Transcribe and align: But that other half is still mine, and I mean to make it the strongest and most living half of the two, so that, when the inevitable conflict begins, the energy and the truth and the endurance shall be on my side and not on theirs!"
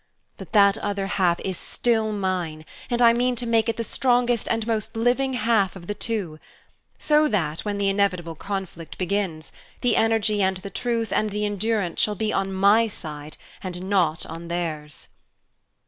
But 0.37 0.53
that 0.53 0.79
other 0.79 1.05
half 1.05 1.39
is 1.41 1.59
still 1.59 2.11
mine, 2.11 2.65
and 2.89 3.03
I 3.03 3.13
mean 3.13 3.35
to 3.35 3.45
make 3.45 3.69
it 3.69 3.77
the 3.77 3.83
strongest 3.83 4.47
and 4.47 4.65
most 4.65 4.97
living 4.97 5.33
half 5.33 5.75
of 5.75 5.85
the 5.85 5.93
two, 5.93 6.39
so 6.97 7.27
that, 7.27 7.59
when 7.59 7.77
the 7.77 7.87
inevitable 7.87 8.33
conflict 8.33 8.97
begins, 8.97 9.53
the 9.81 9.95
energy 9.95 10.41
and 10.41 10.57
the 10.57 10.71
truth 10.71 11.13
and 11.13 11.29
the 11.29 11.45
endurance 11.45 12.01
shall 12.01 12.15
be 12.15 12.33
on 12.33 12.51
my 12.51 12.87
side 12.87 13.37
and 13.61 13.87
not 13.89 14.25
on 14.25 14.47
theirs!" 14.47 15.09